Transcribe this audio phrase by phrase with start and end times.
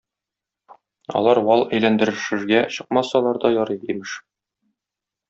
[1.19, 4.17] Алар вал әйләндерешергә чыкмасалар да ярый, имеш.